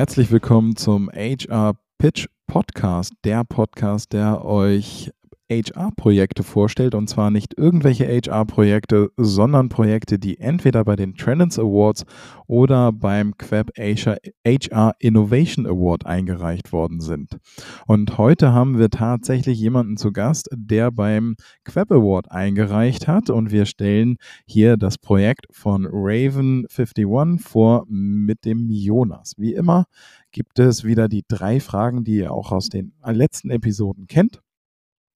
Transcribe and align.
Herzlich 0.00 0.30
willkommen 0.30 0.76
zum 0.76 1.10
HR 1.10 1.74
Pitch 1.98 2.26
Podcast, 2.46 3.12
der 3.22 3.44
Podcast, 3.44 4.14
der 4.14 4.46
euch 4.46 5.10
HR-Projekte 5.50 6.42
vorstellt 6.42 6.94
und 6.94 7.08
zwar 7.08 7.30
nicht 7.30 7.58
irgendwelche 7.58 8.06
HR-Projekte, 8.06 9.10
sondern 9.16 9.68
Projekte, 9.68 10.18
die 10.18 10.38
entweder 10.38 10.84
bei 10.84 10.96
den 10.96 11.14
Trends 11.14 11.58
Awards 11.58 12.04
oder 12.46 12.92
beim 12.92 13.36
Queb 13.36 13.72
HR 13.76 14.94
Innovation 14.98 15.66
Award 15.66 16.06
eingereicht 16.06 16.72
worden 16.72 17.00
sind. 17.00 17.38
Und 17.86 18.16
heute 18.16 18.52
haben 18.52 18.78
wir 18.78 18.90
tatsächlich 18.90 19.58
jemanden 19.58 19.96
zu 19.96 20.12
Gast, 20.12 20.48
der 20.54 20.90
beim 20.90 21.34
Queb 21.64 21.90
Award 21.90 22.30
eingereicht 22.30 23.08
hat 23.08 23.30
und 23.30 23.50
wir 23.50 23.66
stellen 23.66 24.16
hier 24.46 24.76
das 24.76 24.98
Projekt 24.98 25.46
von 25.50 25.86
Raven 25.90 26.66
51 26.68 27.06
vor 27.38 27.86
mit 27.88 28.44
dem 28.44 28.68
Jonas. 28.70 29.34
Wie 29.36 29.54
immer 29.54 29.86
gibt 30.32 30.58
es 30.58 30.84
wieder 30.84 31.08
die 31.08 31.24
drei 31.26 31.60
Fragen, 31.60 32.04
die 32.04 32.18
ihr 32.18 32.32
auch 32.32 32.52
aus 32.52 32.68
den 32.68 32.92
letzten 33.04 33.50
Episoden 33.50 34.06
kennt. 34.06 34.40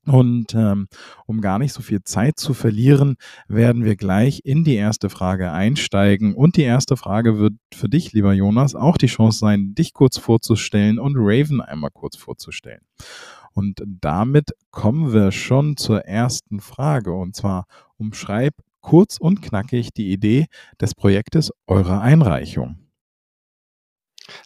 Und 0.06 0.54
ähm, 0.54 0.88
um 1.26 1.40
gar 1.40 1.58
nicht 1.58 1.72
so 1.72 1.80
viel 1.80 2.02
Zeit 2.02 2.38
zu 2.38 2.52
verlieren, 2.52 3.16
werden 3.48 3.84
wir 3.84 3.96
gleich 3.96 4.40
in 4.44 4.64
die 4.64 4.74
erste 4.74 5.08
Frage 5.08 5.50
einsteigen. 5.52 6.34
Und 6.34 6.56
die 6.56 6.62
erste 6.62 6.96
Frage 6.96 7.38
wird 7.38 7.54
für 7.72 7.88
dich, 7.88 8.12
lieber 8.12 8.32
Jonas, 8.32 8.74
auch 8.74 8.98
die 8.98 9.06
Chance 9.06 9.38
sein, 9.38 9.74
dich 9.74 9.92
kurz 9.94 10.18
vorzustellen 10.18 10.98
und 10.98 11.16
Raven 11.16 11.60
einmal 11.60 11.90
kurz 11.90 12.16
vorzustellen. 12.16 12.82
Und 13.52 13.82
damit 13.86 14.50
kommen 14.70 15.12
wir 15.12 15.32
schon 15.32 15.76
zur 15.76 16.04
ersten 16.04 16.60
Frage. 16.60 17.12
Und 17.12 17.34
zwar 17.34 17.66
umschreib 17.96 18.54
kurz 18.80 19.16
und 19.16 19.40
knackig 19.40 19.92
die 19.94 20.12
Idee 20.12 20.46
des 20.80 20.94
Projektes 20.94 21.50
eurer 21.66 22.02
Einreichung. 22.02 22.78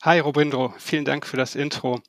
Hi 0.03 0.19
Robindro, 0.20 0.75
vielen 0.79 1.05
Dank 1.05 1.27
für 1.27 1.36
das 1.36 1.55
Intro. 1.55 2.01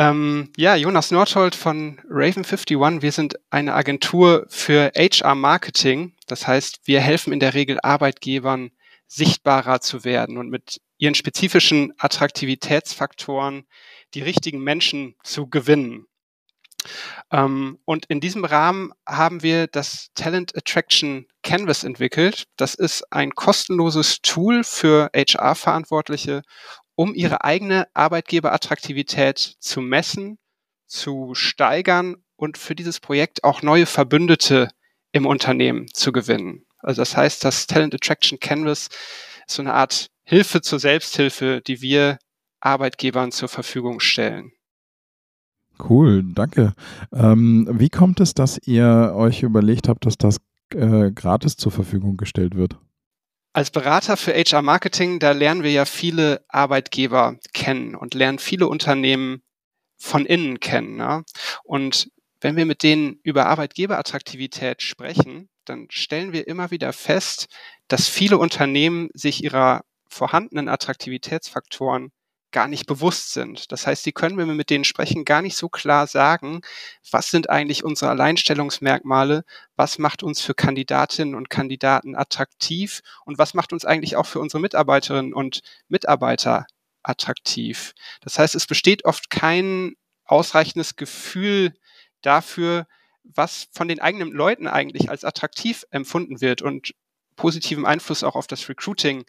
Ähm, 0.00 0.50
ja, 0.56 0.76
Jonas 0.76 1.10
Nordhold 1.10 1.54
von 1.54 2.00
Raven51. 2.10 3.02
Wir 3.02 3.12
sind 3.12 3.34
eine 3.50 3.74
Agentur 3.74 4.46
für 4.48 4.90
HR 4.96 5.34
Marketing. 5.34 6.14
Das 6.26 6.46
heißt, 6.46 6.80
wir 6.84 7.02
helfen 7.02 7.34
in 7.34 7.38
der 7.38 7.52
Regel 7.52 7.78
Arbeitgebern, 7.82 8.70
sichtbarer 9.08 9.82
zu 9.82 10.02
werden 10.02 10.38
und 10.38 10.48
mit 10.48 10.80
ihren 10.96 11.14
spezifischen 11.14 11.92
Attraktivitätsfaktoren 11.98 13.66
die 14.14 14.22
richtigen 14.22 14.60
Menschen 14.64 15.16
zu 15.22 15.50
gewinnen. 15.50 16.06
Ähm, 17.30 17.78
und 17.84 18.06
in 18.06 18.20
diesem 18.20 18.46
Rahmen 18.46 18.92
haben 19.06 19.42
wir 19.42 19.66
das 19.66 20.08
Talent 20.14 20.56
Attraction 20.56 21.26
Canvas 21.42 21.84
entwickelt. 21.84 22.44
Das 22.56 22.74
ist 22.74 23.12
ein 23.12 23.34
kostenloses 23.34 24.22
Tool 24.22 24.64
für 24.64 25.10
HR-Verantwortliche, 25.14 26.40
um 27.00 27.14
ihre 27.14 27.44
eigene 27.44 27.88
Arbeitgeberattraktivität 27.94 29.38
zu 29.38 29.80
messen, 29.80 30.36
zu 30.86 31.34
steigern 31.34 32.16
und 32.36 32.58
für 32.58 32.74
dieses 32.74 33.00
Projekt 33.00 33.42
auch 33.42 33.62
neue 33.62 33.86
Verbündete 33.86 34.68
im 35.10 35.24
Unternehmen 35.24 35.86
zu 35.94 36.12
gewinnen. 36.12 36.66
Also 36.80 37.00
das 37.00 37.16
heißt, 37.16 37.42
das 37.42 37.66
Talent 37.66 37.94
Attraction 37.94 38.38
Canvas 38.38 38.88
ist 39.46 39.54
so 39.54 39.62
eine 39.62 39.72
Art 39.72 40.08
Hilfe 40.24 40.60
zur 40.60 40.78
Selbsthilfe, 40.78 41.62
die 41.66 41.80
wir 41.80 42.18
Arbeitgebern 42.60 43.32
zur 43.32 43.48
Verfügung 43.48 44.00
stellen. 44.00 44.52
Cool, 45.78 46.22
danke. 46.34 46.74
Ähm, 47.14 47.66
wie 47.72 47.88
kommt 47.88 48.20
es, 48.20 48.34
dass 48.34 48.60
ihr 48.66 49.14
euch 49.16 49.42
überlegt 49.42 49.88
habt, 49.88 50.04
dass 50.04 50.18
das 50.18 50.36
äh, 50.74 51.10
gratis 51.12 51.56
zur 51.56 51.72
Verfügung 51.72 52.18
gestellt 52.18 52.56
wird? 52.56 52.76
Als 53.52 53.72
Berater 53.72 54.16
für 54.16 54.32
HR 54.32 54.62
Marketing, 54.62 55.18
da 55.18 55.32
lernen 55.32 55.64
wir 55.64 55.72
ja 55.72 55.84
viele 55.84 56.44
Arbeitgeber 56.48 57.36
kennen 57.52 57.96
und 57.96 58.14
lernen 58.14 58.38
viele 58.38 58.68
Unternehmen 58.68 59.42
von 59.98 60.24
innen 60.24 60.60
kennen. 60.60 60.96
Ne? 60.96 61.24
Und 61.64 62.10
wenn 62.40 62.56
wir 62.56 62.64
mit 62.64 62.84
denen 62.84 63.18
über 63.24 63.46
Arbeitgeberattraktivität 63.46 64.82
sprechen, 64.82 65.48
dann 65.64 65.88
stellen 65.90 66.32
wir 66.32 66.46
immer 66.46 66.70
wieder 66.70 66.92
fest, 66.92 67.48
dass 67.88 68.08
viele 68.08 68.38
Unternehmen 68.38 69.08
sich 69.14 69.42
ihrer 69.42 69.82
vorhandenen 70.08 70.68
Attraktivitätsfaktoren 70.68 72.12
gar 72.52 72.68
nicht 72.68 72.86
bewusst 72.86 73.32
sind. 73.32 73.70
Das 73.72 73.86
heißt, 73.86 74.02
sie 74.02 74.12
können, 74.12 74.36
wenn 74.36 74.48
wir 74.48 74.54
mit 74.54 74.70
denen 74.70 74.84
sprechen, 74.84 75.24
gar 75.24 75.42
nicht 75.42 75.56
so 75.56 75.68
klar 75.68 76.06
sagen, 76.06 76.60
was 77.10 77.30
sind 77.30 77.50
eigentlich 77.50 77.84
unsere 77.84 78.10
Alleinstellungsmerkmale, 78.10 79.44
was 79.76 79.98
macht 79.98 80.22
uns 80.22 80.40
für 80.40 80.54
Kandidatinnen 80.54 81.34
und 81.34 81.50
Kandidaten 81.50 82.16
attraktiv 82.16 83.00
und 83.24 83.38
was 83.38 83.54
macht 83.54 83.72
uns 83.72 83.84
eigentlich 83.84 84.16
auch 84.16 84.26
für 84.26 84.40
unsere 84.40 84.60
Mitarbeiterinnen 84.60 85.32
und 85.32 85.60
Mitarbeiter 85.88 86.66
attraktiv. 87.02 87.94
Das 88.20 88.38
heißt, 88.38 88.54
es 88.54 88.66
besteht 88.66 89.04
oft 89.04 89.30
kein 89.30 89.94
ausreichendes 90.24 90.96
Gefühl 90.96 91.74
dafür, 92.22 92.86
was 93.24 93.68
von 93.72 93.88
den 93.88 94.00
eigenen 94.00 94.32
Leuten 94.32 94.66
eigentlich 94.66 95.10
als 95.10 95.24
attraktiv 95.24 95.84
empfunden 95.90 96.40
wird 96.40 96.62
und 96.62 96.94
positiven 97.36 97.86
Einfluss 97.86 98.22
auch 98.22 98.34
auf 98.34 98.46
das 98.46 98.68
Recruiting 98.68 99.24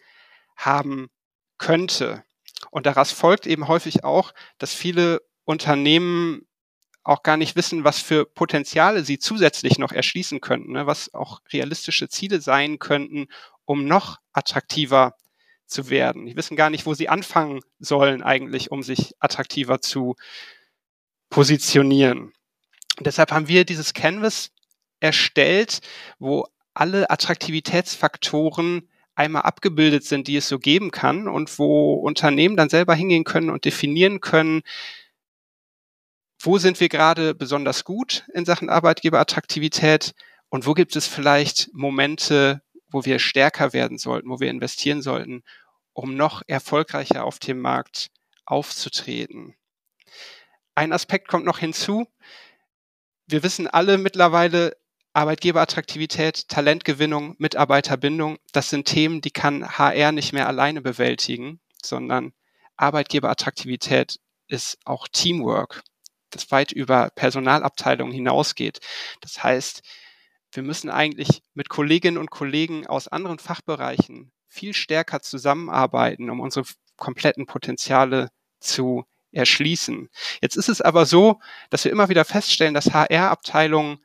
haben 0.56 1.08
könnte. 1.58 2.24
Und 2.72 2.86
daraus 2.86 3.12
folgt 3.12 3.46
eben 3.46 3.68
häufig 3.68 4.02
auch, 4.02 4.32
dass 4.56 4.72
viele 4.72 5.20
Unternehmen 5.44 6.46
auch 7.04 7.22
gar 7.22 7.36
nicht 7.36 7.54
wissen, 7.54 7.84
was 7.84 8.00
für 8.00 8.24
Potenziale 8.24 9.04
sie 9.04 9.18
zusätzlich 9.18 9.78
noch 9.78 9.92
erschließen 9.92 10.40
könnten, 10.40 10.72
ne? 10.72 10.86
was 10.86 11.12
auch 11.12 11.42
realistische 11.52 12.08
Ziele 12.08 12.40
sein 12.40 12.78
könnten, 12.78 13.26
um 13.66 13.84
noch 13.84 14.20
attraktiver 14.32 15.16
zu 15.66 15.90
werden. 15.90 16.24
Die 16.24 16.34
wissen 16.34 16.56
gar 16.56 16.70
nicht, 16.70 16.86
wo 16.86 16.94
sie 16.94 17.10
anfangen 17.10 17.60
sollen 17.78 18.22
eigentlich, 18.22 18.70
um 18.70 18.82
sich 18.82 19.12
attraktiver 19.18 19.82
zu 19.82 20.16
positionieren. 21.28 22.32
Deshalb 23.00 23.32
haben 23.32 23.48
wir 23.48 23.66
dieses 23.66 23.92
Canvas 23.92 24.50
erstellt, 24.98 25.80
wo 26.18 26.46
alle 26.72 27.10
Attraktivitätsfaktoren 27.10 28.88
einmal 29.14 29.42
abgebildet 29.42 30.04
sind, 30.04 30.28
die 30.28 30.36
es 30.36 30.48
so 30.48 30.58
geben 30.58 30.90
kann 30.90 31.28
und 31.28 31.58
wo 31.58 31.94
Unternehmen 31.94 32.56
dann 32.56 32.68
selber 32.68 32.94
hingehen 32.94 33.24
können 33.24 33.50
und 33.50 33.64
definieren 33.64 34.20
können, 34.20 34.62
wo 36.40 36.58
sind 36.58 36.80
wir 36.80 36.88
gerade 36.88 37.34
besonders 37.34 37.84
gut 37.84 38.24
in 38.34 38.44
Sachen 38.44 38.68
Arbeitgeberattraktivität 38.68 40.12
und 40.48 40.66
wo 40.66 40.74
gibt 40.74 40.96
es 40.96 41.06
vielleicht 41.06 41.72
Momente, 41.72 42.62
wo 42.90 43.04
wir 43.04 43.18
stärker 43.18 43.72
werden 43.72 43.98
sollten, 43.98 44.28
wo 44.28 44.40
wir 44.40 44.50
investieren 44.50 45.02
sollten, 45.02 45.44
um 45.92 46.16
noch 46.16 46.42
erfolgreicher 46.46 47.24
auf 47.24 47.38
dem 47.38 47.60
Markt 47.60 48.10
aufzutreten. 48.44 49.54
Ein 50.74 50.92
Aspekt 50.92 51.28
kommt 51.28 51.44
noch 51.44 51.58
hinzu. 51.58 52.06
Wir 53.26 53.42
wissen 53.42 53.68
alle 53.68 53.98
mittlerweile, 53.98 54.76
Arbeitgeberattraktivität, 55.14 56.48
Talentgewinnung, 56.48 57.34
Mitarbeiterbindung, 57.38 58.38
das 58.52 58.70
sind 58.70 58.86
Themen, 58.86 59.20
die 59.20 59.30
kann 59.30 59.78
HR 59.78 60.12
nicht 60.12 60.32
mehr 60.32 60.46
alleine 60.46 60.80
bewältigen, 60.80 61.60
sondern 61.82 62.32
Arbeitgeberattraktivität 62.76 64.18
ist 64.48 64.78
auch 64.84 65.08
Teamwork, 65.08 65.82
das 66.30 66.50
weit 66.50 66.72
über 66.72 67.10
Personalabteilungen 67.14 68.12
hinausgeht. 68.12 68.80
Das 69.20 69.42
heißt, 69.42 69.82
wir 70.52 70.62
müssen 70.62 70.90
eigentlich 70.90 71.42
mit 71.54 71.68
Kolleginnen 71.68 72.18
und 72.18 72.30
Kollegen 72.30 72.86
aus 72.86 73.08
anderen 73.08 73.38
Fachbereichen 73.38 74.32
viel 74.48 74.74
stärker 74.74 75.20
zusammenarbeiten, 75.20 76.28
um 76.30 76.40
unsere 76.40 76.66
kompletten 76.96 77.46
Potenziale 77.46 78.28
zu 78.60 79.04
erschließen. 79.32 80.10
Jetzt 80.42 80.56
ist 80.56 80.68
es 80.68 80.82
aber 80.82 81.06
so, 81.06 81.40
dass 81.70 81.84
wir 81.84 81.92
immer 81.92 82.10
wieder 82.10 82.24
feststellen, 82.24 82.74
dass 82.74 82.92
HR-Abteilungen 82.92 83.98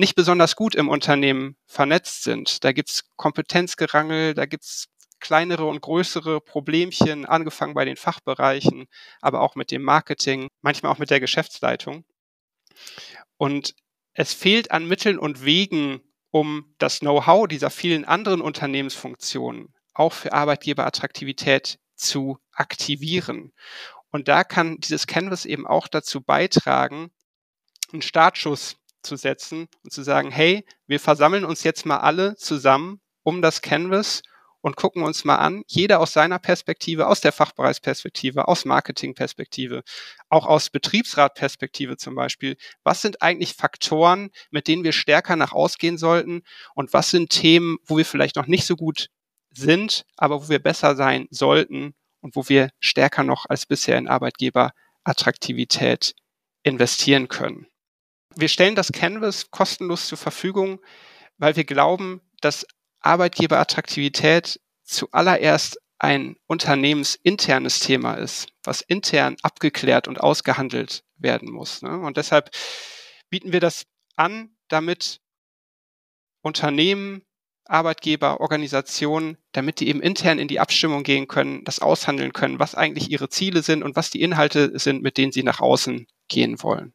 nicht 0.00 0.16
besonders 0.16 0.56
gut 0.56 0.74
im 0.74 0.88
Unternehmen 0.88 1.56
vernetzt 1.66 2.24
sind. 2.24 2.64
Da 2.64 2.72
gibt's 2.72 3.04
Kompetenzgerangel, 3.16 4.34
da 4.34 4.46
gibt's 4.46 4.86
kleinere 5.20 5.66
und 5.66 5.82
größere 5.82 6.40
Problemchen, 6.40 7.26
angefangen 7.26 7.74
bei 7.74 7.84
den 7.84 7.96
Fachbereichen, 7.96 8.86
aber 9.20 9.42
auch 9.42 9.54
mit 9.54 9.70
dem 9.70 9.82
Marketing, 9.82 10.48
manchmal 10.62 10.90
auch 10.90 10.98
mit 10.98 11.10
der 11.10 11.20
Geschäftsleitung. 11.20 12.04
Und 13.36 13.74
es 14.14 14.32
fehlt 14.32 14.70
an 14.70 14.88
Mitteln 14.88 15.18
und 15.18 15.44
Wegen, 15.44 16.00
um 16.30 16.74
das 16.78 17.00
Know-how 17.00 17.46
dieser 17.46 17.70
vielen 17.70 18.04
anderen 18.04 18.40
Unternehmensfunktionen 18.40 19.74
auch 19.92 20.12
für 20.12 20.32
Arbeitgeberattraktivität 20.32 21.78
zu 21.94 22.38
aktivieren. 22.52 23.52
Und 24.10 24.28
da 24.28 24.44
kann 24.44 24.78
dieses 24.78 25.06
Canvas 25.06 25.44
eben 25.44 25.66
auch 25.66 25.88
dazu 25.88 26.22
beitragen, 26.22 27.10
einen 27.92 28.02
Startschuss 28.02 28.79
zu 29.02 29.16
setzen 29.16 29.68
und 29.84 29.92
zu 29.92 30.02
sagen, 30.02 30.30
hey, 30.30 30.64
wir 30.86 31.00
versammeln 31.00 31.44
uns 31.44 31.62
jetzt 31.62 31.86
mal 31.86 31.98
alle 31.98 32.36
zusammen 32.36 33.00
um 33.22 33.42
das 33.42 33.62
Canvas 33.62 34.22
und 34.62 34.76
gucken 34.76 35.02
uns 35.02 35.24
mal 35.24 35.36
an, 35.36 35.62
jeder 35.66 36.00
aus 36.00 36.12
seiner 36.12 36.38
Perspektive, 36.38 37.06
aus 37.06 37.20
der 37.20 37.32
Fachbereichsperspektive, 37.32 38.46
aus 38.46 38.64
Marketingperspektive, 38.64 39.82
auch 40.28 40.46
aus 40.46 40.70
Betriebsratperspektive 40.70 41.96
zum 41.96 42.14
Beispiel, 42.14 42.56
was 42.84 43.00
sind 43.00 43.22
eigentlich 43.22 43.54
Faktoren, 43.54 44.30
mit 44.50 44.68
denen 44.68 44.84
wir 44.84 44.92
stärker 44.92 45.36
nach 45.36 45.52
ausgehen 45.52 45.96
sollten 45.96 46.42
und 46.74 46.92
was 46.92 47.10
sind 47.10 47.30
Themen, 47.30 47.78
wo 47.84 47.96
wir 47.96 48.04
vielleicht 48.04 48.36
noch 48.36 48.46
nicht 48.46 48.66
so 48.66 48.76
gut 48.76 49.08
sind, 49.50 50.04
aber 50.16 50.42
wo 50.42 50.48
wir 50.48 50.58
besser 50.58 50.94
sein 50.94 51.26
sollten, 51.30 51.94
und 52.20 52.36
wo 52.36 52.48
wir 52.48 52.70
stärker 52.78 53.24
noch 53.24 53.46
als 53.48 53.66
bisher 53.66 53.98
in 53.98 54.08
Arbeitgeberattraktivität 54.08 56.14
investieren 56.62 57.28
können. 57.28 57.66
Wir 58.34 58.48
stellen 58.48 58.74
das 58.74 58.92
Canvas 58.92 59.50
kostenlos 59.50 60.06
zur 60.06 60.18
Verfügung, 60.18 60.80
weil 61.38 61.56
wir 61.56 61.64
glauben, 61.64 62.20
dass 62.40 62.66
Arbeitgeberattraktivität 63.00 64.60
zuallererst 64.84 65.78
ein 65.98 66.36
unternehmensinternes 66.46 67.80
Thema 67.80 68.14
ist, 68.14 68.48
was 68.62 68.80
intern 68.80 69.36
abgeklärt 69.42 70.08
und 70.08 70.20
ausgehandelt 70.20 71.04
werden 71.18 71.50
muss. 71.50 71.82
Ne? 71.82 71.98
Und 71.98 72.16
deshalb 72.16 72.50
bieten 73.28 73.52
wir 73.52 73.60
das 73.60 73.84
an, 74.16 74.56
damit 74.68 75.20
Unternehmen, 76.42 77.22
Arbeitgeber, 77.66 78.40
Organisationen, 78.40 79.36
damit 79.52 79.78
die 79.80 79.88
eben 79.88 80.00
intern 80.00 80.38
in 80.38 80.48
die 80.48 80.58
Abstimmung 80.58 81.04
gehen 81.04 81.28
können, 81.28 81.64
das 81.64 81.78
aushandeln 81.78 82.32
können, 82.32 82.58
was 82.58 82.74
eigentlich 82.74 83.10
ihre 83.10 83.28
Ziele 83.28 83.62
sind 83.62 83.82
und 83.82 83.94
was 83.94 84.10
die 84.10 84.22
Inhalte 84.22 84.76
sind, 84.78 85.02
mit 85.02 85.18
denen 85.18 85.32
sie 85.32 85.42
nach 85.42 85.60
außen 85.60 86.06
gehen 86.28 86.62
wollen. 86.62 86.94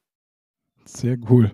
Sehr 0.85 1.17
cool. 1.29 1.51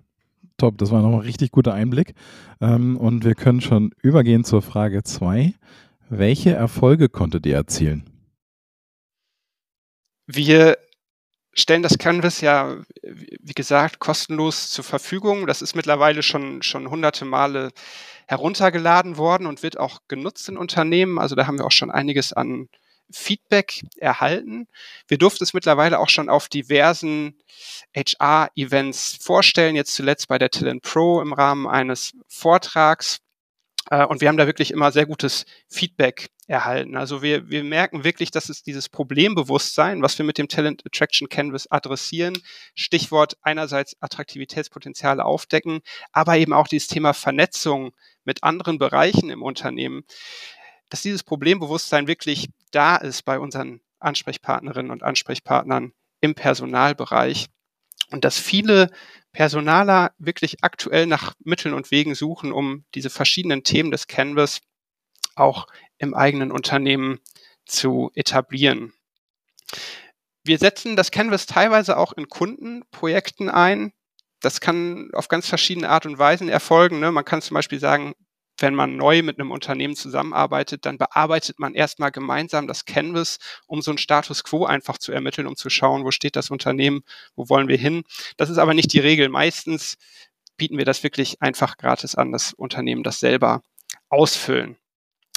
Top, 0.57 0.78
das 0.78 0.92
war 0.92 1.01
nochmal 1.01 1.22
ein 1.22 1.25
richtig 1.25 1.51
guter 1.51 1.74
Einblick. 1.74 2.13
Ähm, 2.60 2.98
und 2.98 3.24
wir 3.25 3.36
können 3.36 3.62
schon 3.62 3.92
übergehen 4.01 4.44
zur 4.44 4.62
Frage 4.62 5.04
2. 5.04 5.54
Welche 6.10 6.51
Erfolge 6.51 7.10
konntet 7.10 7.45
ihr 7.45 7.56
erzielen? 7.56 8.04
Wir 10.28 10.78
stellen 11.54 11.83
das 11.83 11.98
Canvas 11.98 12.42
ja, 12.42 12.78
wie 13.04 13.54
gesagt, 13.54 14.00
kostenlos 14.00 14.69
zur 14.69 14.83
Verfügung. 14.83 15.48
Das 15.48 15.62
ist 15.62 15.75
mittlerweile 15.75 16.24
schon, 16.24 16.62
schon 16.62 16.89
hunderte 16.89 17.25
Male 17.25 17.72
heruntergeladen 18.28 19.18
worden 19.18 19.48
und 19.48 19.63
wird 19.63 19.80
auch 19.80 20.00
genutzt 20.07 20.48
in 20.48 20.57
Unternehmen. 20.57 21.19
Also 21.19 21.36
da 21.36 21.48
haben 21.48 21.57
wir 21.57 21.66
auch 21.66 21.72
schon 21.72 21.92
einiges 21.92 22.33
an 22.33 22.69
Feedback 23.13 23.84
erhalten. 23.98 24.68
Wir 25.08 25.18
durften 25.18 25.44
es 25.44 25.54
mittlerweile 25.54 26.00
auch 26.00 26.10
schon 26.10 26.30
auf 26.30 26.50
diversen 26.50 27.38
HR-Events 27.96 29.19
vorstellen, 29.22 29.75
jetzt 29.75 29.96
zuletzt 29.96 30.28
bei 30.28 30.38
der 30.38 30.50
Talent 30.50 30.84
Pro 30.84 31.22
im 31.22 31.34
Rahmen 31.34 31.68
eines 31.68 32.13
Vortrags. 32.28 33.19
Äh, 33.90 34.06
und 34.06 34.22
wir 34.22 34.28
haben 34.28 34.38
da 34.38 34.48
wirklich 34.48 34.72
immer 34.72 34.92
sehr 34.92 35.06
gutes 35.06 35.46
Feedback 35.68 36.30
erhalten. 36.48 36.98
Also 36.98 37.22
wir, 37.22 37.50
wir 37.50 37.63
merken 37.63 38.04
wirklich, 38.04 38.30
dass 38.30 38.50
es 38.50 38.62
dieses 38.62 38.90
Problembewusstsein, 38.90 40.02
was 40.02 40.18
wir 40.18 40.25
mit 40.25 40.38
dem 40.38 40.48
Talent 40.48 40.86
Attraction 40.86 41.30
Canvas 41.30 41.72
adressieren, 41.72 42.38
Stichwort 42.75 43.38
einerseits 43.42 43.96
Attraktivitätspotenziale 44.02 45.24
aufdecken, 45.24 45.80
aber 46.12 46.38
eben 46.38 46.54
auch 46.54 46.68
dieses 46.68 46.88
Thema 46.88 47.14
Vernetzung 47.14 47.94
mit 48.24 48.44
anderen 48.44 48.78
Bereichen 48.78 49.30
im 49.30 49.42
Unternehmen, 49.42 50.04
dass 50.92 51.02
dieses 51.02 51.24
Problembewusstsein 51.24 52.08
wirklich 52.08 52.50
da 52.72 52.98
ist 52.98 53.24
bei 53.24 53.40
unseren 53.40 53.80
Ansprechpartnerinnen 54.00 54.92
und 54.92 55.04
Ansprechpartnern 55.04 55.94
im 56.20 56.36
Personalbereich 56.36 57.48
und 58.12 58.26
dass 58.26 58.38
viele 58.38 58.92
Personaler 59.32 60.12
wirklich 60.18 60.64
aktuell 60.64 61.08
nach 61.08 61.34
Mitteln 61.40 61.74
und 61.74 61.92
Wegen 61.92 62.14
suchen, 62.14 62.52
um 62.52 62.84
diese 62.94 63.10
verschiedenen 63.10 63.64
Themen 63.64 63.90
des 63.90 64.08
Canvas 64.08 64.60
auch 65.36 65.68
im 65.98 66.14
eigenen 66.14 66.52
Unternehmen 66.52 67.22
zu 67.66 68.12
etablieren. 68.14 68.92
Wir 70.44 70.58
setzen 70.58 70.98
das 70.98 71.12
Canvas 71.12 71.46
teilweise 71.46 71.96
auch 71.96 72.12
in 72.12 72.28
Kundenprojekten 72.28 73.50
ein. 73.50 73.94
Das 74.42 74.60
kann 74.60 75.10
auf 75.14 75.30
ganz 75.30 75.48
verschiedene 75.48 75.88
Art 75.88 76.06
und 76.06 76.18
Weisen 76.18 76.50
erfolgen. 76.50 77.00
Ne? 77.00 77.12
Man 77.12 77.24
kann 77.24 77.42
zum 77.42 77.56
Beispiel 77.56 77.80
sagen, 77.80 78.14
wenn 78.62 78.75
man 78.75 78.96
neu 78.96 79.24
mit 79.24 79.40
einem 79.40 79.52
Unternehmen 79.52 79.96
zusammenarbeitet, 79.96 80.86
dann 80.86 80.98
bearbeitet 80.98 81.60
man 81.60 81.74
erstmal 81.74 82.12
gemeinsam 82.12 82.68
das 82.68 82.86
Canvas, 82.86 83.40
um 83.68 83.81
so 83.81 83.92
einen 83.92 83.98
Status 83.98 84.44
quo 84.44 84.66
einfach 84.66 84.98
zu 84.98 85.12
ermitteln, 85.12 85.48
um 85.48 85.56
zu 85.56 85.69
schauen, 85.69 86.04
wo 86.04 86.12
steht 86.12 86.36
das 86.36 86.50
Unternehmen, 86.50 87.04
wo 87.36 87.50
wollen 87.50 87.68
wir 87.68 87.78
hin. 87.78 88.04
Das 88.38 88.50
ist 88.50 88.58
aber 88.58 88.74
nicht 88.74 88.94
die 88.94 89.00
Regel. 89.00 89.30
Meistens 89.30 89.98
bieten 90.58 90.78
wir 90.78 90.86
das 90.86 91.04
wirklich 91.04 91.42
einfach 91.42 91.78
gratis 91.78 92.16
an, 92.16 92.31
das 92.31 92.54
Unternehmen 92.54 93.04
das 93.04 93.19
selber 93.19 93.63
ausfüllen. 94.10 94.78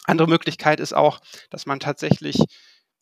Andere 0.05 0.29
Möglichkeit 0.29 0.81
ist 0.81 0.95
auch, 0.95 1.21
dass 1.51 1.67
man 1.67 1.81
tatsächlich 1.81 2.39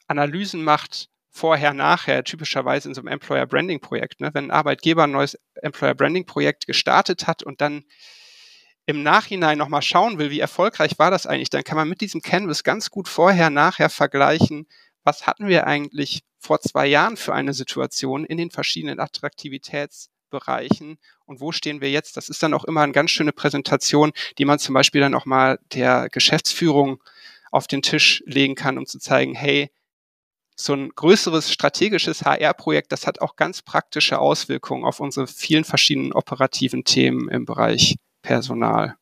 Analysen 0.07 0.63
macht, 0.63 1.09
vorher, 1.33 1.73
nachher, 1.73 2.25
typischerweise 2.25 2.89
in 2.89 2.95
so 2.95 3.01
einem 3.01 3.09
Employer 3.09 3.47
Branding 3.47 3.81
Projekt. 3.81 4.21
Ne? 4.21 4.31
Wenn 4.35 4.47
ein 4.47 4.51
Arbeitgeber 4.51 5.05
ein 5.05 5.13
neues 5.13 5.39
Employer 5.55 5.95
Branding 5.95 6.27
Projekt 6.27 6.67
gestartet 6.67 7.27
hat 7.27 7.43
und 7.43 7.61
dann 7.63 7.85
im 8.87 9.03
Nachhinein 9.03 9.59
nochmal 9.59 9.83
schauen 9.83 10.19
will, 10.19 10.31
wie 10.31 10.41
erfolgreich 10.41 10.99
war 10.99 11.11
das 11.11 11.27
eigentlich, 11.27 11.51
dann 11.51 11.65
kann 11.65 11.77
man 11.77 11.89
mit 11.89 12.01
diesem 12.01 12.21
Canvas 12.21 12.65
ganz 12.65 12.91
gut 12.91 13.09
vorher, 13.09 13.51
nachher 13.51 13.91
vergleichen, 13.91 14.67
was 15.05 15.27
hatten 15.27 15.47
wir 15.47 15.67
eigentlich 15.67 16.23
vor 16.39 16.61
zwei 16.61 16.87
Jahren 16.87 17.17
für 17.17 17.35
eine 17.35 17.55
Situation 17.55 18.25
in 18.25 18.39
den 18.39 18.51
verschiedenen 18.51 19.01
Attraktivitätsbereichen 19.01 20.99
und 21.25 21.41
wo 21.41 21.53
stehen 21.53 21.81
wir 21.81 21.91
jetzt. 21.91 22.17
Das 22.17 22.29
ist 22.29 22.43
dann 22.43 22.55
auch 22.55 22.65
immer 22.65 22.83
eine 22.83 22.93
ganz 22.93 23.13
schöne 23.13 23.33
Präsentation, 23.33 24.13
die 24.39 24.45
man 24.45 24.59
zum 24.59 24.75
Beispiel 24.75 25.01
dann 25.01 25.15
auch 25.15 25.27
mal 25.27 25.59
der 25.73 26.09
Geschäftsführung 26.11 27.03
auf 27.51 27.67
den 27.67 27.83
Tisch 27.83 28.23
legen 28.27 28.55
kann, 28.55 28.79
um 28.79 28.87
zu 28.87 28.99
zeigen, 28.99 29.35
hey, 29.35 29.71
so 30.57 30.75
ein 30.75 30.91
größeres 30.91 31.53
strategisches 31.53 32.25
HR-Projekt, 32.25 32.93
das 32.93 33.07
hat 33.07 33.21
auch 33.21 33.37
ganz 33.37 33.63
praktische 33.63 34.19
Auswirkungen 34.19 34.85
auf 34.85 35.01
unsere 35.01 35.27
vielen 35.27 35.65
verschiedenen 35.65 36.13
operativen 36.13 36.85
Themen 36.85 37.29
im 37.29 37.45
Bereich 37.45 37.97
Personal. 38.23 38.97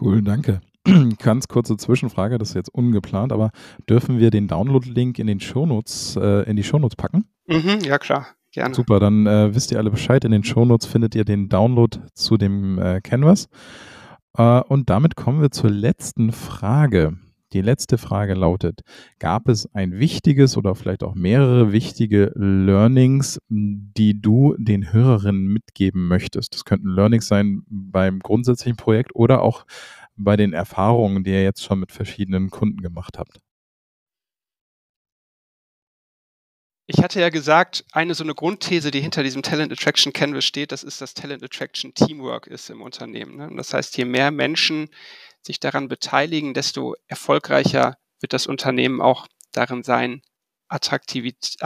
Cool, 0.00 0.22
danke. 0.22 0.60
Ganz 1.18 1.48
kurze 1.48 1.76
Zwischenfrage, 1.76 2.38
das 2.38 2.50
ist 2.50 2.54
jetzt 2.54 2.74
ungeplant, 2.74 3.32
aber 3.32 3.50
dürfen 3.88 4.18
wir 4.18 4.30
den 4.30 4.48
Download-Link 4.48 5.18
in 5.18 5.26
den 5.26 5.40
Shownotes, 5.40 6.16
äh, 6.16 6.48
in 6.48 6.56
die 6.56 6.64
Shownotes 6.64 6.96
packen? 6.96 7.24
Mhm, 7.46 7.80
ja, 7.82 7.98
klar. 7.98 8.26
Gerne. 8.52 8.74
Super, 8.74 9.00
dann 9.00 9.26
äh, 9.26 9.54
wisst 9.54 9.72
ihr 9.72 9.78
alle 9.78 9.90
Bescheid. 9.90 10.24
In 10.24 10.30
den 10.30 10.44
Shownotes 10.44 10.86
findet 10.86 11.14
ihr 11.16 11.24
den 11.24 11.48
Download 11.48 11.98
zu 12.12 12.36
dem 12.36 12.78
äh, 12.78 13.00
Canvas. 13.00 13.48
Äh, 14.36 14.60
und 14.60 14.90
damit 14.90 15.16
kommen 15.16 15.40
wir 15.40 15.50
zur 15.50 15.70
letzten 15.70 16.30
Frage. 16.30 17.18
Die 17.54 17.62
letzte 17.62 17.98
Frage 17.98 18.34
lautet, 18.34 18.80
gab 19.20 19.48
es 19.48 19.72
ein 19.74 19.92
wichtiges 19.92 20.56
oder 20.56 20.74
vielleicht 20.74 21.04
auch 21.04 21.14
mehrere 21.14 21.70
wichtige 21.70 22.32
Learnings, 22.34 23.38
die 23.48 24.20
du 24.20 24.56
den 24.58 24.92
Hörerinnen 24.92 25.46
mitgeben 25.46 26.08
möchtest? 26.08 26.52
Das 26.52 26.64
könnten 26.64 26.88
Learnings 26.88 27.28
sein 27.28 27.62
beim 27.68 28.18
grundsätzlichen 28.18 28.76
Projekt 28.76 29.14
oder 29.14 29.40
auch 29.42 29.66
bei 30.16 30.36
den 30.36 30.52
Erfahrungen, 30.52 31.22
die 31.22 31.30
ihr 31.30 31.44
jetzt 31.44 31.62
schon 31.62 31.78
mit 31.78 31.92
verschiedenen 31.92 32.50
Kunden 32.50 32.82
gemacht 32.82 33.18
habt. 33.18 33.38
Ich 36.86 37.02
hatte 37.02 37.20
ja 37.20 37.30
gesagt, 37.30 37.84
eine 37.92 38.14
so 38.14 38.24
eine 38.24 38.34
Grundthese, 38.34 38.90
die 38.90 39.00
hinter 39.00 39.22
diesem 39.22 39.42
Talent 39.42 39.72
Attraction 39.72 40.12
Canvas 40.12 40.44
steht, 40.44 40.70
das 40.70 40.82
ist, 40.82 41.00
dass 41.00 41.14
Talent 41.14 41.42
Attraction 41.42 41.94
Teamwork 41.94 42.46
ist 42.46 42.68
im 42.68 42.82
Unternehmen. 42.82 43.36
Ne? 43.36 43.48
Das 43.56 43.72
heißt, 43.72 43.96
je 43.96 44.04
mehr 44.04 44.30
Menschen 44.30 44.90
sich 45.44 45.60
daran 45.60 45.88
beteiligen, 45.88 46.54
desto 46.54 46.94
erfolgreicher 47.06 47.96
wird 48.20 48.32
das 48.32 48.46
Unternehmen 48.46 49.00
auch 49.00 49.26
darin 49.52 49.82
sein, 49.82 50.22
Attraktivität, 50.68 51.56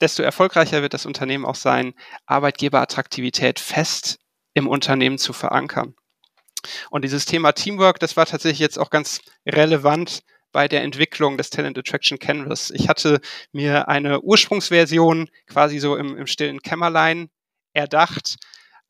desto 0.00 0.22
erfolgreicher 0.22 0.82
wird 0.82 0.94
das 0.94 1.06
Unternehmen 1.06 1.44
auch 1.44 1.54
sein, 1.54 1.94
Arbeitgeberattraktivität 2.26 3.60
fest 3.60 4.18
im 4.54 4.66
Unternehmen 4.66 5.18
zu 5.18 5.32
verankern. 5.32 5.94
Und 6.90 7.02
dieses 7.02 7.24
Thema 7.24 7.52
Teamwork, 7.52 7.98
das 7.98 8.16
war 8.16 8.26
tatsächlich 8.26 8.58
jetzt 8.60 8.78
auch 8.78 8.90
ganz 8.90 9.20
relevant 9.46 10.22
bei 10.52 10.68
der 10.68 10.82
Entwicklung 10.82 11.38
des 11.38 11.50
Talent 11.50 11.78
Attraction 11.78 12.18
Canvas. 12.18 12.70
Ich 12.70 12.88
hatte 12.88 13.20
mir 13.52 13.88
eine 13.88 14.20
Ursprungsversion 14.20 15.30
quasi 15.46 15.78
so 15.78 15.96
im, 15.96 16.16
im 16.16 16.26
stillen 16.26 16.60
Kämmerlein 16.60 17.30
erdacht 17.72 18.36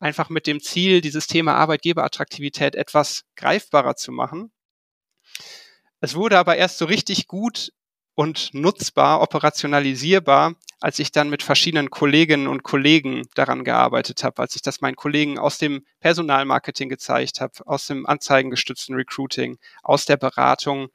einfach 0.03 0.29
mit 0.29 0.47
dem 0.47 0.59
Ziel, 0.59 0.99
dieses 0.99 1.27
Thema 1.27 1.55
Arbeitgeberattraktivität 1.55 2.75
etwas 2.75 3.23
greifbarer 3.37 3.95
zu 3.95 4.11
machen. 4.11 4.51
Es 6.01 6.15
wurde 6.15 6.37
aber 6.37 6.57
erst 6.57 6.77
so 6.77 6.85
richtig 6.85 7.27
gut 7.27 7.71
und 8.13 8.53
nutzbar, 8.53 9.21
operationalisierbar, 9.21 10.55
als 10.81 10.99
ich 10.99 11.13
dann 11.13 11.29
mit 11.29 11.41
verschiedenen 11.41 11.89
Kolleginnen 11.89 12.47
und 12.47 12.63
Kollegen 12.63 13.23
daran 13.33 13.63
gearbeitet 13.63 14.25
habe, 14.25 14.41
als 14.41 14.57
ich 14.57 14.61
das 14.61 14.81
meinen 14.81 14.97
Kollegen 14.97 15.39
aus 15.39 15.57
dem 15.57 15.85
Personalmarketing 16.01 16.89
gezeigt 16.89 17.39
habe, 17.39 17.53
aus 17.65 17.87
dem 17.87 18.05
anzeigengestützten 18.05 18.95
Recruiting, 18.95 19.57
aus 19.81 20.03
der 20.03 20.17
Beratung. 20.17 20.89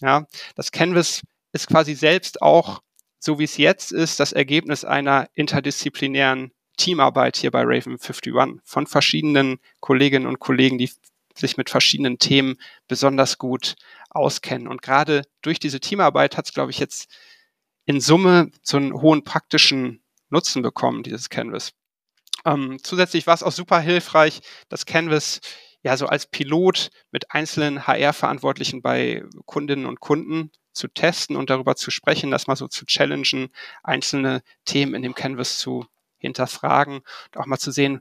Ja, 0.00 0.26
das 0.56 0.72
Canvas 0.72 1.20
ist 1.52 1.68
quasi 1.68 1.94
selbst 1.94 2.40
auch, 2.40 2.80
so 3.18 3.38
wie 3.38 3.44
es 3.44 3.58
jetzt 3.58 3.92
ist, 3.92 4.18
das 4.18 4.32
Ergebnis 4.32 4.86
einer 4.86 5.28
interdisziplinären 5.34 6.53
Teamarbeit 6.76 7.36
hier 7.36 7.50
bei 7.50 7.62
Raven 7.62 7.98
51 7.98 8.32
von 8.64 8.86
verschiedenen 8.86 9.58
Kolleginnen 9.80 10.26
und 10.26 10.40
Kollegen, 10.40 10.78
die 10.78 10.90
sich 11.36 11.56
mit 11.56 11.70
verschiedenen 11.70 12.18
Themen 12.18 12.56
besonders 12.88 13.38
gut 13.38 13.74
auskennen. 14.10 14.68
Und 14.68 14.82
gerade 14.82 15.22
durch 15.42 15.58
diese 15.58 15.80
Teamarbeit 15.80 16.36
hat 16.36 16.46
es, 16.46 16.54
glaube 16.54 16.70
ich, 16.70 16.78
jetzt 16.78 17.10
in 17.86 18.00
Summe 18.00 18.50
so 18.62 18.76
einen 18.76 18.92
hohen 18.94 19.24
praktischen 19.24 20.02
Nutzen 20.30 20.62
bekommen, 20.62 21.02
dieses 21.02 21.28
Canvas. 21.28 21.72
Ähm, 22.44 22.78
zusätzlich 22.82 23.26
war 23.26 23.34
es 23.34 23.42
auch 23.42 23.52
super 23.52 23.80
hilfreich, 23.80 24.40
das 24.68 24.86
Canvas 24.86 25.40
ja 25.82 25.96
so 25.96 26.06
als 26.06 26.26
Pilot 26.26 26.90
mit 27.10 27.30
einzelnen 27.30 27.86
HR-Verantwortlichen 27.86 28.82
bei 28.82 29.22
Kundinnen 29.44 29.86
und 29.86 30.00
Kunden 30.00 30.50
zu 30.72 30.88
testen 30.88 31.36
und 31.36 31.50
darüber 31.50 31.76
zu 31.76 31.90
sprechen, 31.90 32.30
das 32.30 32.46
mal 32.46 32.56
so 32.56 32.68
zu 32.68 32.86
challengen, 32.86 33.50
einzelne 33.82 34.42
Themen 34.64 34.94
in 34.94 35.02
dem 35.02 35.14
Canvas 35.14 35.58
zu 35.58 35.86
hinterfragen 36.24 36.96
und 36.96 37.36
auch 37.36 37.46
mal 37.46 37.58
zu 37.58 37.70
sehen, 37.70 38.00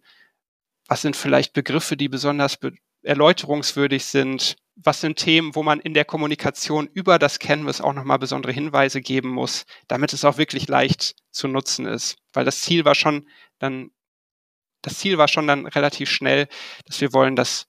was 0.87 1.01
sind 1.01 1.15
vielleicht 1.15 1.53
Begriffe, 1.53 1.97
die 1.97 2.09
besonders 2.09 2.57
be 2.57 2.73
erläuterungswürdig 3.05 4.05
sind, 4.05 4.55
was 4.75 5.01
sind 5.01 5.17
Themen, 5.17 5.55
wo 5.55 5.63
man 5.63 5.81
in 5.81 5.93
der 5.93 6.05
Kommunikation 6.05 6.87
über 6.87 7.19
das 7.19 7.39
Canvas 7.39 7.81
auch 7.81 7.91
nochmal 7.91 8.17
besondere 8.17 8.53
Hinweise 8.53 9.01
geben 9.01 9.29
muss, 9.29 9.65
damit 9.89 10.13
es 10.13 10.23
auch 10.23 10.37
wirklich 10.37 10.69
leicht 10.69 11.15
zu 11.29 11.49
nutzen 11.49 11.85
ist. 11.85 12.15
Weil 12.31 12.45
das 12.45 12.61
Ziel 12.61 12.85
war 12.85 12.95
schon 12.95 13.27
dann, 13.59 13.91
das 14.81 14.99
Ziel 14.99 15.17
war 15.17 15.27
schon 15.27 15.47
dann 15.47 15.65
relativ 15.67 16.09
schnell, 16.09 16.47
dass 16.85 17.01
wir 17.01 17.11
wollen, 17.11 17.35
dass 17.35 17.67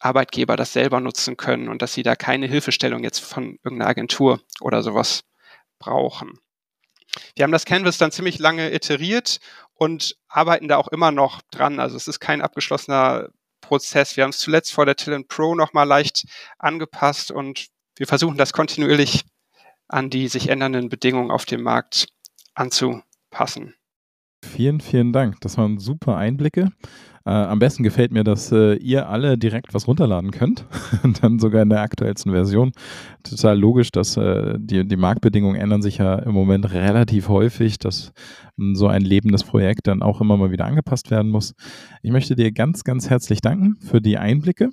Arbeitgeber 0.00 0.56
das 0.56 0.72
selber 0.72 1.00
nutzen 1.00 1.36
können 1.36 1.68
und 1.68 1.80
dass 1.80 1.94
sie 1.94 2.02
da 2.02 2.16
keine 2.16 2.46
Hilfestellung 2.46 3.04
jetzt 3.04 3.20
von 3.20 3.58
irgendeiner 3.62 3.90
Agentur 3.90 4.40
oder 4.60 4.82
sowas 4.82 5.22
brauchen. 5.78 6.38
Wir 7.36 7.44
haben 7.44 7.52
das 7.52 7.64
Canvas 7.64 7.96
dann 7.98 8.12
ziemlich 8.12 8.38
lange 8.38 8.74
iteriert 8.74 9.38
und 9.74 10.16
arbeiten 10.28 10.68
da 10.68 10.76
auch 10.76 10.88
immer 10.88 11.10
noch 11.10 11.42
dran. 11.50 11.80
Also 11.80 11.96
es 11.96 12.08
ist 12.08 12.20
kein 12.20 12.40
abgeschlossener 12.40 13.28
Prozess. 13.60 14.16
Wir 14.16 14.24
haben 14.24 14.30
es 14.30 14.38
zuletzt 14.38 14.72
vor 14.72 14.86
der 14.86 14.96
Talent 14.96 15.28
Pro 15.28 15.54
nochmal 15.54 15.86
leicht 15.86 16.26
angepasst 16.58 17.30
und 17.30 17.66
wir 17.96 18.06
versuchen 18.06 18.36
das 18.36 18.52
kontinuierlich 18.52 19.24
an 19.88 20.10
die 20.10 20.28
sich 20.28 20.48
ändernden 20.48 20.88
Bedingungen 20.88 21.30
auf 21.30 21.44
dem 21.44 21.62
Markt 21.62 22.08
anzupassen. 22.54 23.74
Vielen, 24.44 24.80
vielen 24.80 25.12
Dank. 25.12 25.40
Das 25.40 25.56
waren 25.58 25.78
super 25.78 26.16
Einblicke. 26.16 26.70
Äh, 27.26 27.30
am 27.30 27.58
besten 27.58 27.82
gefällt 27.82 28.12
mir, 28.12 28.22
dass 28.22 28.52
äh, 28.52 28.74
ihr 28.74 29.08
alle 29.08 29.38
direkt 29.38 29.72
was 29.72 29.88
runterladen 29.88 30.30
könnt. 30.30 30.66
Dann 31.22 31.38
sogar 31.38 31.62
in 31.62 31.70
der 31.70 31.80
aktuellsten 31.80 32.32
Version. 32.32 32.72
Total 33.22 33.58
logisch, 33.58 33.90
dass 33.90 34.16
äh, 34.16 34.56
die, 34.58 34.86
die 34.86 34.96
Marktbedingungen 34.96 35.58
ändern 35.58 35.80
sich 35.80 35.98
ja 35.98 36.16
im 36.16 36.32
Moment 36.32 36.72
relativ 36.72 37.28
häufig, 37.28 37.78
dass 37.78 38.12
mh, 38.56 38.66
hm, 38.66 38.76
so 38.76 38.88
ein 38.88 39.02
lebendes 39.02 39.44
Projekt 39.44 39.86
dann 39.86 40.02
auch 40.02 40.20
immer 40.20 40.36
mal 40.36 40.50
wieder 40.50 40.66
angepasst 40.66 41.10
werden 41.10 41.30
muss. 41.30 41.54
Ich 42.02 42.10
möchte 42.10 42.36
dir 42.36 42.52
ganz, 42.52 42.84
ganz 42.84 43.08
herzlich 43.08 43.40
danken 43.40 43.76
für 43.76 44.02
die 44.02 44.18
Einblicke. 44.18 44.70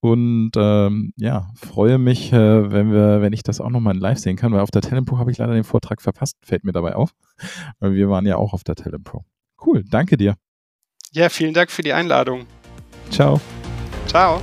Und 0.00 0.52
ähm, 0.56 1.12
ja, 1.16 1.50
freue 1.56 1.98
mich, 1.98 2.32
äh, 2.32 2.70
wenn 2.70 2.92
wir, 2.92 3.20
wenn 3.20 3.32
ich 3.32 3.42
das 3.42 3.60
auch 3.60 3.70
nochmal 3.70 3.96
live 3.96 4.18
sehen 4.18 4.36
kann, 4.36 4.52
weil 4.52 4.60
auf 4.60 4.70
der 4.70 4.82
Talent 4.82 5.08
Pro 5.08 5.18
habe 5.18 5.32
ich 5.32 5.38
leider 5.38 5.54
den 5.54 5.64
Vortrag 5.64 6.00
verpasst, 6.00 6.36
fällt 6.42 6.62
mir 6.62 6.72
dabei 6.72 6.94
auf. 6.94 7.10
Weil 7.80 7.94
wir 7.94 8.08
waren 8.08 8.26
ja 8.26 8.36
auch 8.36 8.52
auf 8.52 8.62
der 8.62 8.76
Talent 8.76 9.02
Pro. 9.02 9.24
Cool, 9.60 9.82
danke 9.82 10.16
dir. 10.16 10.36
Ja, 11.12 11.28
vielen 11.28 11.54
Dank 11.54 11.70
für 11.70 11.82
die 11.82 11.92
Einladung. 11.92 12.46
Ciao. 13.10 13.40
Ciao. 14.06 14.40